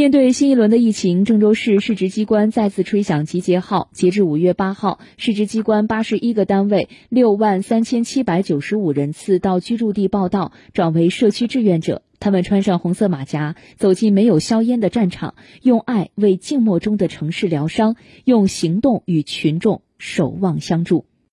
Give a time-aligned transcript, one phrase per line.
[0.00, 12.00] 面对新一轮的疫情郑州市市直机关再次吹响集结号截至五月八号市直机关八十一个单位六万三千七百九十五人次到居住地报到转为社区志愿者。
[12.18, 17.94] 他们穿上红色马甲走进没有硝烟的战场用爱为静默中的城市疗伤
[18.24, 21.09] 用行动与群众守望相助。